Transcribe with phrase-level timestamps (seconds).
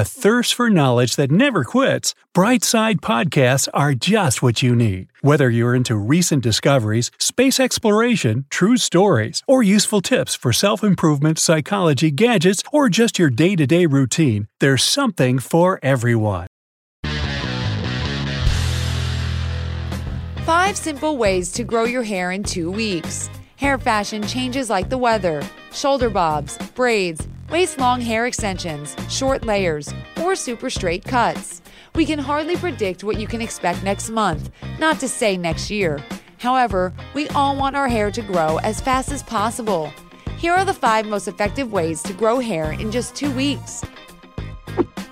[0.00, 5.08] A thirst for knowledge that never quits, Brightside podcasts are just what you need.
[5.20, 11.38] Whether you're into recent discoveries, space exploration, true stories, or useful tips for self improvement,
[11.38, 16.46] psychology, gadgets, or just your day to day routine, there's something for everyone.
[20.46, 23.28] Five simple ways to grow your hair in two weeks.
[23.56, 25.42] Hair fashion changes like the weather.
[25.72, 31.62] Shoulder bobs, braids, waist long hair extensions, short layers, or super straight cuts.
[31.94, 36.02] We can hardly predict what you can expect next month, not to say next year.
[36.38, 39.92] However, we all want our hair to grow as fast as possible.
[40.38, 43.82] Here are the five most effective ways to grow hair in just two weeks.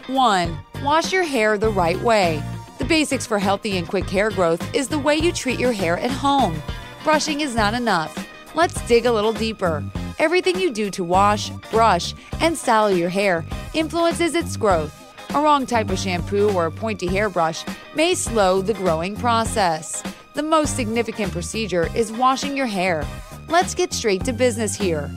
[0.06, 0.58] 1.
[0.82, 2.42] Wash your hair the right way.
[2.78, 5.98] The basics for healthy and quick hair growth is the way you treat your hair
[5.98, 6.62] at home.
[7.04, 8.26] Brushing is not enough.
[8.54, 9.84] Let's dig a little deeper.
[10.18, 14.94] Everything you do to wash, brush, and style your hair influences its growth.
[15.34, 20.02] A wrong type of shampoo or a pointy hairbrush may slow the growing process.
[20.34, 23.06] The most significant procedure is washing your hair.
[23.48, 25.08] Let's get straight to business here.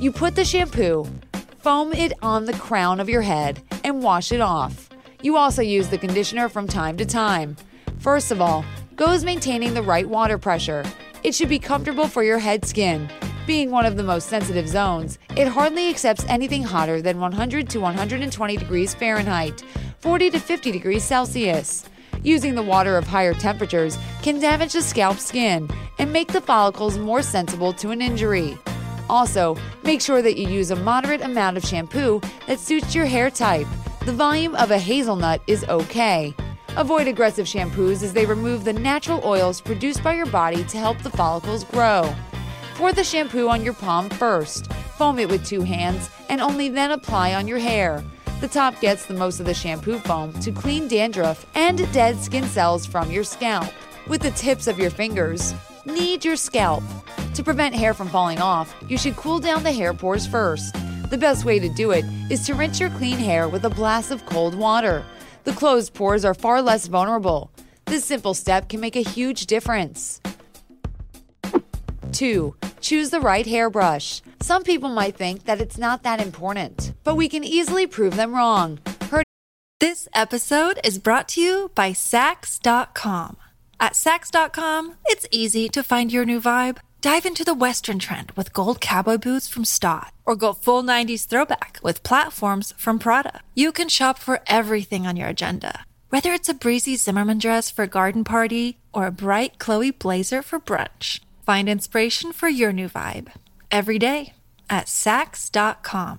[0.00, 1.06] You put the shampoo,
[1.58, 4.88] foam it on the crown of your head, and wash it off.
[5.22, 7.56] You also use the conditioner from time to time.
[8.00, 8.64] First of all,
[8.96, 10.84] goes maintaining the right water pressure.
[11.22, 13.08] It should be comfortable for your head skin.
[13.46, 17.78] Being one of the most sensitive zones, it hardly accepts anything hotter than 100 to
[17.78, 19.62] 120 degrees Fahrenheit,
[19.98, 21.84] 40 to 50 degrees Celsius.
[22.22, 26.96] Using the water of higher temperatures can damage the scalp skin and make the follicles
[26.96, 28.56] more sensible to an injury.
[29.10, 33.28] Also, make sure that you use a moderate amount of shampoo that suits your hair
[33.28, 33.66] type.
[34.06, 36.34] The volume of a hazelnut is okay.
[36.76, 40.98] Avoid aggressive shampoos as they remove the natural oils produced by your body to help
[41.02, 42.10] the follicles grow.
[42.74, 46.90] Pour the shampoo on your palm first, foam it with two hands, and only then
[46.90, 48.02] apply on your hair.
[48.40, 52.42] The top gets the most of the shampoo foam to clean dandruff and dead skin
[52.44, 53.72] cells from your scalp.
[54.08, 55.54] With the tips of your fingers,
[55.86, 56.82] knead your scalp.
[57.34, 60.74] To prevent hair from falling off, you should cool down the hair pores first.
[61.10, 64.10] The best way to do it is to rinse your clean hair with a blast
[64.10, 65.04] of cold water.
[65.44, 67.52] The closed pores are far less vulnerable.
[67.84, 70.20] This simple step can make a huge difference.
[72.14, 72.56] 2.
[72.80, 74.22] Choose the right hairbrush.
[74.40, 78.34] Some people might think that it's not that important, but we can easily prove them
[78.34, 78.78] wrong.
[79.80, 83.36] This episode is brought to you by Saks.com.
[83.78, 86.78] At Saks.com, it's easy to find your new vibe.
[87.02, 91.26] Dive into the Western trend with gold cowboy boots from Staud, or go full 90s
[91.26, 93.42] throwback with platforms from Prada.
[93.54, 97.82] You can shop for everything on your agenda, whether it's a breezy Zimmermann dress for
[97.82, 101.20] a garden party or a bright Chloe blazer for brunch.
[101.44, 103.30] Find inspiration for your new vibe
[103.70, 104.32] every day
[104.70, 106.18] at Saks.com.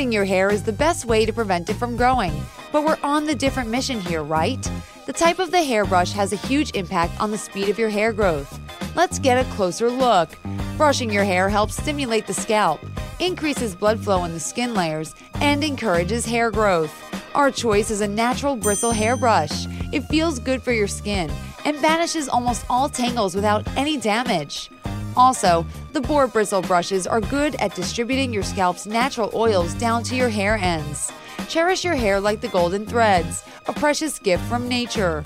[0.00, 2.32] Your hair is the best way to prevent it from growing.
[2.72, 4.68] But we're on the different mission here, right?
[5.06, 8.12] The type of the hairbrush has a huge impact on the speed of your hair
[8.12, 8.58] growth.
[8.96, 10.30] Let's get a closer look.
[10.76, 12.80] Brushing your hair helps stimulate the scalp,
[13.20, 16.94] increases blood flow in the skin layers, and encourages hair growth.
[17.34, 19.66] Our choice is a natural bristle hairbrush.
[19.92, 21.30] It feels good for your skin
[21.64, 24.70] and banishes almost all tangles without any damage.
[25.16, 30.16] Also, the boar bristle brushes are good at distributing your scalp's natural oils down to
[30.16, 31.12] your hair ends.
[31.48, 35.24] Cherish your hair like the golden threads, a precious gift from nature.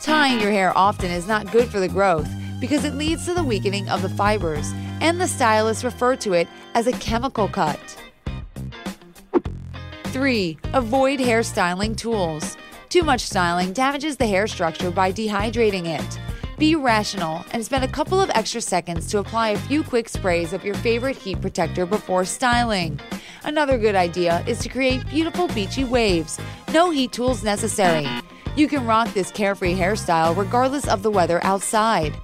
[0.00, 2.28] Tying your hair often is not good for the growth
[2.60, 6.48] because it leads to the weakening of the fibers, and the stylists refer to it
[6.74, 7.78] as a chemical cut.
[10.06, 10.56] 3.
[10.72, 12.56] Avoid hair styling tools.
[12.88, 16.20] Too much styling damages the hair structure by dehydrating it.
[16.56, 20.52] Be rational and spend a couple of extra seconds to apply a few quick sprays
[20.52, 22.98] of your favorite heat protector before styling.
[23.42, 26.38] Another good idea is to create beautiful beachy waves.
[26.72, 28.06] No heat tools necessary.
[28.56, 32.16] You can rock this carefree hairstyle regardless of the weather outside.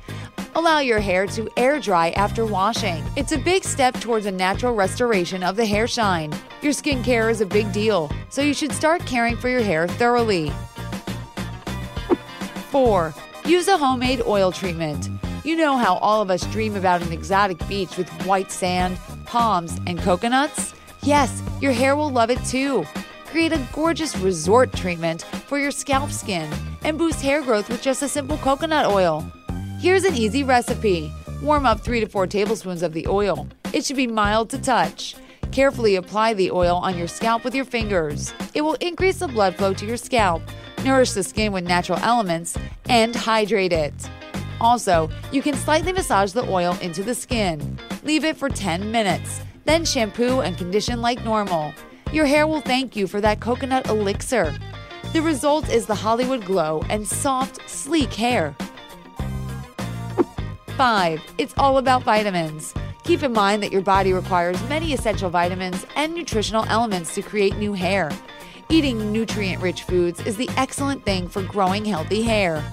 [0.54, 3.02] Allow your hair to air dry after washing.
[3.16, 6.30] It's a big step towards a natural restoration of the hair shine.
[6.60, 10.52] Your skincare is a big deal, so you should start caring for your hair thoroughly.
[12.70, 13.14] 4.
[13.46, 15.08] Use a homemade oil treatment.
[15.42, 19.80] You know how all of us dream about an exotic beach with white sand, palms,
[19.86, 20.74] and coconuts?
[21.02, 22.84] Yes, your hair will love it too.
[23.24, 26.52] Create a gorgeous resort treatment for your scalp skin
[26.84, 29.26] and boost hair growth with just a simple coconut oil.
[29.82, 31.12] Here's an easy recipe
[31.42, 33.48] warm up 3 to 4 tablespoons of the oil.
[33.72, 35.16] It should be mild to touch.
[35.50, 38.32] Carefully apply the oil on your scalp with your fingers.
[38.54, 40.40] It will increase the blood flow to your scalp,
[40.84, 42.56] nourish the skin with natural elements,
[42.88, 43.92] and hydrate it.
[44.60, 47.76] Also, you can slightly massage the oil into the skin.
[48.04, 51.74] Leave it for 10 minutes, then shampoo and condition like normal.
[52.12, 54.54] Your hair will thank you for that coconut elixir.
[55.12, 58.54] The result is the Hollywood glow and soft, sleek hair.
[60.72, 61.34] 5.
[61.38, 62.74] It's all about vitamins.
[63.04, 67.56] Keep in mind that your body requires many essential vitamins and nutritional elements to create
[67.56, 68.10] new hair.
[68.68, 72.64] Eating nutrient rich foods is the excellent thing for growing healthy hair.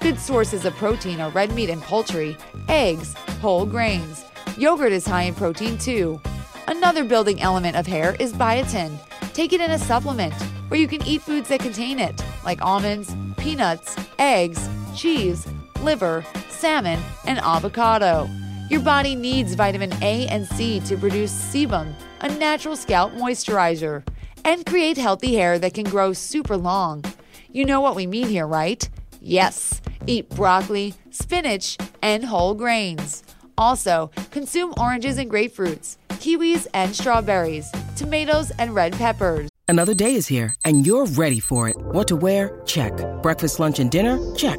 [0.00, 2.36] Good sources of protein are red meat and poultry,
[2.68, 4.24] eggs, whole grains.
[4.56, 6.20] Yogurt is high in protein too.
[6.68, 8.98] Another building element of hair is biotin.
[9.32, 10.34] Take it in a supplement,
[10.70, 15.46] or you can eat foods that contain it, like almonds, peanuts, eggs, cheese,
[15.80, 16.24] liver,
[16.58, 18.28] salmon, and avocado.
[18.68, 24.06] Your body needs vitamin A and C to produce sebum, a natural scalp moisturizer,
[24.44, 27.04] and create healthy hair that can grow super long.
[27.50, 28.86] You know what we mean here, right?
[29.20, 33.22] Yes, eat broccoli, spinach, and whole grains.
[33.56, 39.48] Also, consume oranges and grapefruits, kiwis and strawberries, tomatoes and red peppers.
[39.66, 41.76] Another day is here, and you're ready for it.
[41.76, 42.60] What to wear?
[42.64, 42.92] Check.
[43.22, 44.18] Breakfast, lunch, and dinner?
[44.34, 44.58] Check.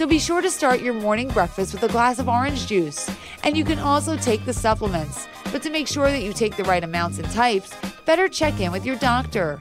[0.00, 3.10] So be sure to start your morning breakfast with a glass of orange juice.
[3.44, 5.28] And you can also take the supplements.
[5.52, 7.74] But to make sure that you take the right amounts and types,
[8.06, 9.58] better check in with your doctor.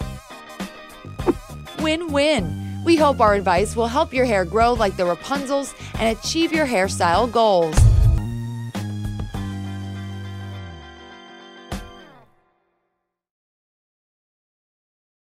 [1.82, 2.82] Win win.
[2.86, 6.66] We hope our advice will help your hair grow like the Rapunzels and achieve your
[6.66, 7.76] hairstyle goals.